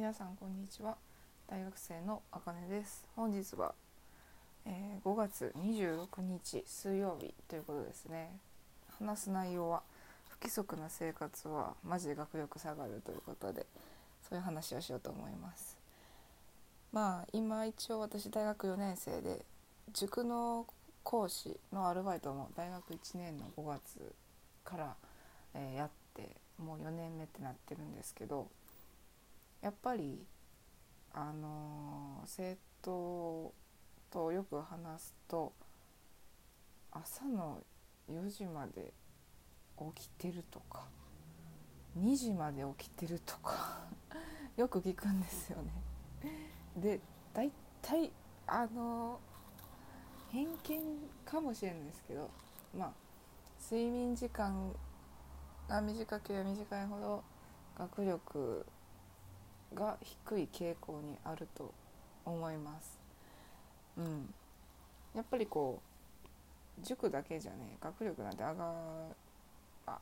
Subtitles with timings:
[0.00, 0.96] 皆さんこんにちは。
[1.46, 3.06] 大学生のあかねです。
[3.16, 3.74] 本日は、
[4.64, 8.30] えー5月26日水曜日ということですね。
[8.98, 9.82] 話す内容は
[10.30, 13.66] 不規則な生活はマジで学力下がるということで
[14.26, 15.76] そういう話をしようと思います。
[16.92, 19.44] まあ今一応私大学4年生で
[19.92, 20.66] 塾の
[21.02, 24.14] 講師のアルバイトも大学1年の5月
[24.64, 24.96] から、
[25.52, 28.48] えやってもう4年目ってなってるんですけど
[29.60, 30.26] やっぱり
[31.12, 33.52] あの生徒
[34.10, 35.52] とよく話すと
[36.90, 37.62] 朝の
[38.10, 38.92] 4時まで
[39.94, 40.88] 起きてるとか
[41.98, 43.82] 2時まで起きてるとか
[44.56, 45.72] よく聞くんですよね。
[46.76, 47.00] で
[47.32, 47.50] 大
[47.82, 48.12] 体
[48.46, 49.20] あの
[50.30, 52.30] 偏見かもしれないですけど
[52.76, 52.92] まあ
[53.60, 54.74] 睡眠時間
[55.68, 57.24] が短ければ短いほど
[57.76, 58.66] 学力
[59.74, 61.72] が低い傾向にあると
[62.24, 62.98] 思います。
[63.96, 64.32] うん、
[65.14, 65.80] やっぱりこ
[66.80, 68.74] う塾だけじゃね学力なんて上が
[69.86, 69.98] あ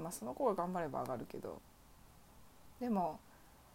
[0.00, 1.60] まあその子が頑張れば上がるけど
[2.80, 3.18] でも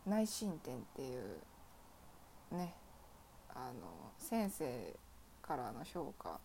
[0.06, 2.74] 内申点っていうね
[3.50, 4.94] あの先生
[5.42, 6.40] からの評価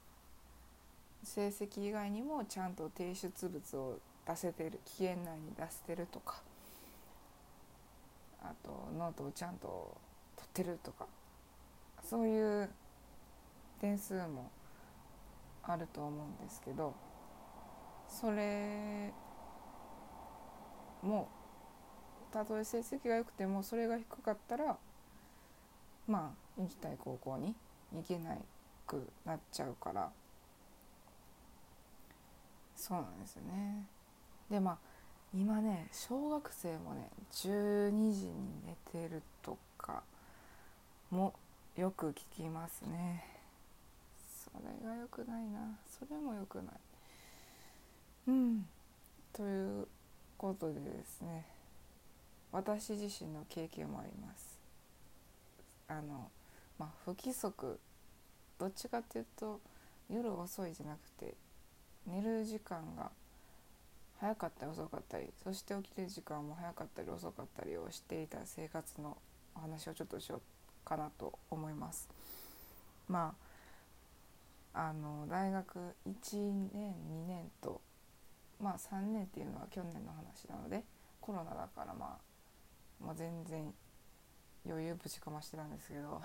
[1.24, 6.42] 成績以外にもちゃんと提出物を出せてる期限内に出せてるとか
[8.42, 9.96] あとノートをちゃんと
[10.36, 11.06] 取ってるとか
[12.02, 12.68] そういう
[13.80, 14.50] 点数も
[15.62, 16.94] あると思うんですけど
[18.08, 19.12] それ
[21.02, 21.28] も
[22.32, 24.76] たとえ成績が良くてもそれが低かったら
[26.06, 27.54] まあ行きたい高校に
[27.94, 28.36] 行けな
[28.86, 30.10] くなっちゃうから
[32.74, 33.86] そうなんですよね。
[34.50, 34.78] でまあ
[35.34, 38.32] 今ね小学生もね12時に
[38.66, 40.02] 寝てるとか
[41.10, 41.32] も
[41.76, 43.24] よく聞きますね。
[44.44, 45.60] それが良くないな。
[45.88, 46.64] それも良くない。
[48.28, 48.66] うん。
[49.32, 49.88] という
[50.36, 51.46] ことでですね。
[52.52, 54.58] 私自身の経験もあります。
[55.88, 56.30] あの
[56.78, 57.78] まあ不規則。
[58.58, 59.60] どっちかっていうと
[60.10, 61.34] 夜遅いじゃなくて
[62.06, 63.10] 寝る時間が
[64.22, 69.18] 早かったり遅かったりそして起きてる時間も早かったり遅かったりをしていた生活の
[69.56, 72.08] お話をちょっとしようかなと思います。
[73.08, 73.34] ま
[74.72, 76.12] ああの大学1
[76.72, 77.80] 年2年と
[78.60, 80.84] まあ3年っていうのは去年の話なので
[81.20, 82.16] コロナだからま
[83.02, 83.74] あ、まあ、全然
[84.64, 86.22] 余裕ぶちかましてたんですけど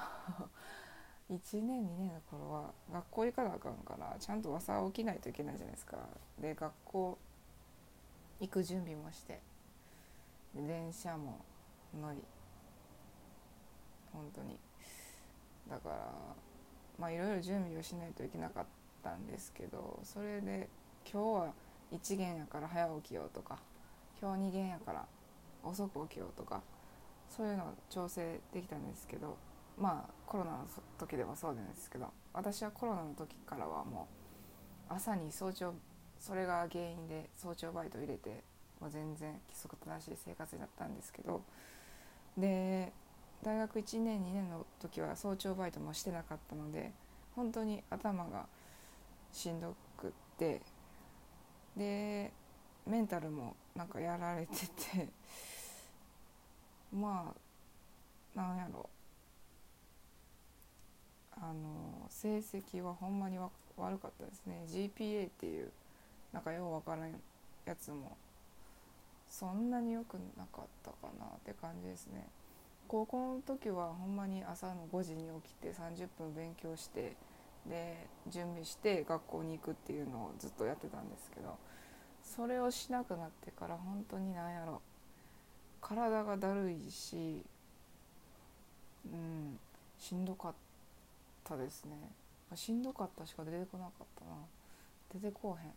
[1.31, 5.97] 1年2年の頃は学校行かなあかんからちゃんと朝起きないといけないじゃないですか。
[6.40, 7.18] で学校
[8.39, 9.41] 行く準備もして。
[10.55, 11.45] 電車も
[11.99, 12.23] 乗り。
[14.11, 14.57] 本当に。
[15.69, 15.95] だから
[16.97, 18.65] まあいろいろ準備をしないといけなかっ
[19.03, 20.69] たんですけどそれで
[21.11, 21.53] 今日は
[21.91, 23.59] 1限やから早起きようとか
[24.19, 25.05] 今日2限やから
[25.63, 26.61] 遅く起きようとか
[27.29, 29.37] そういうのを調整できたんですけど
[29.77, 30.65] まあコロナの
[30.97, 34.07] 時でもそうなんですけど私はコロナの時からはも
[34.89, 35.73] う朝に早朝
[36.19, 38.44] それが原因で早朝バイト入れて
[38.79, 41.41] もう全然規則正しい生活になったんですけど
[42.38, 42.91] で
[43.44, 46.91] 大学1年2年の時は早朝バイトもしてなかったので
[47.35, 48.45] 本当に頭が
[49.31, 50.61] しんどくって
[51.75, 52.31] で
[52.85, 55.09] メンタルもなんかやられてて
[56.91, 57.34] ま
[58.35, 58.89] あなんやろ。
[61.39, 64.66] あの成績はほんまに悪かったですね。
[64.67, 65.72] GPA っていう
[66.37, 67.11] なんかようわからん
[67.65, 68.15] やつも
[69.27, 72.27] そんなに良くなかったかなって感じですね。
[72.87, 77.15] 高校の時はほんまに朝の5時に起きて30分勉強して
[77.67, 81.57] で準備して学校に行くっていうのをずっとやってたんですけど
[82.21, 84.81] それをしなくなってから本当に何やろ
[85.81, 87.41] 体がだるいし
[89.11, 89.59] うん
[89.99, 90.53] しんどかっ
[91.43, 91.97] たですね。
[92.53, 94.35] しんどかったしか出てこなかったな。
[95.11, 95.73] 出てこうへん。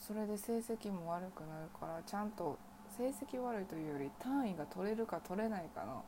[0.00, 2.58] それで成績も悪くなるからちゃんと
[2.96, 6.04] 成績悪いというより単位が取れるか取れないかの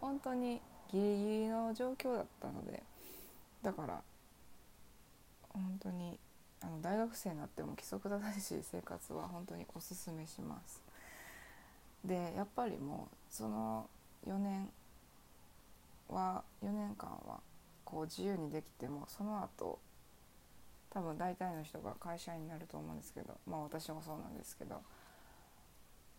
[0.00, 0.60] 本当に
[0.92, 2.82] ギリギリの状況だったので
[3.62, 4.00] だから
[5.52, 6.18] 本当に
[6.62, 10.80] あの大学生になっても規則正しい生活は本当におすすめします。
[12.04, 13.88] でやっぱりもうその
[14.26, 14.68] 4年
[16.08, 17.40] は4年間は
[17.84, 19.78] こう自由にできてもその後
[20.92, 24.82] 多分大体の人が会社員になると思うんですけどまあ私もそうなんですけど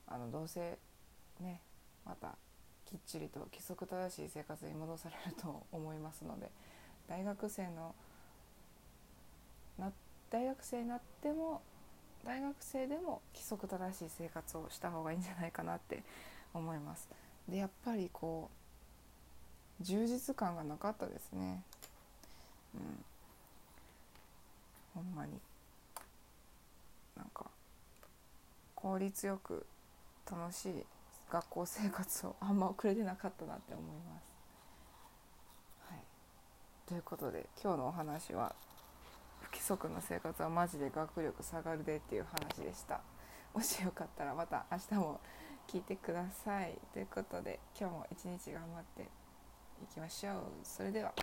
[0.08, 0.78] あのどうせ
[1.40, 1.62] ね
[2.06, 2.36] また
[2.86, 6.50] きっちりと規則正しい生活に戻されると思いますので
[7.08, 7.94] 大学生の
[9.78, 9.92] な
[10.30, 11.62] 大学生になっても
[12.26, 16.04] 大学生でも規則正しい生活をした方がいいんじゃないかなって
[16.54, 17.10] 思います。
[17.48, 18.50] でやっぱりこ
[19.82, 21.62] う充実感がなかったですね。
[22.76, 23.06] うん、
[24.94, 25.40] ほんまに
[27.16, 27.46] なんか
[28.76, 29.66] 効率よく
[30.30, 30.86] 楽しい
[31.32, 34.34] 学校生活をあんま送れてなかったなって思います。
[35.90, 36.00] はい、
[36.88, 38.54] ということで今日のお話は
[39.42, 43.02] 不規則な生活はマジで学力下がるでっていう話でした。
[43.54, 45.20] もしよかったらまた明日も
[45.68, 46.78] 聞いてください。
[46.94, 49.06] ということで今日も一日頑張ってい
[49.94, 50.36] きましょう。
[50.64, 51.14] それでは。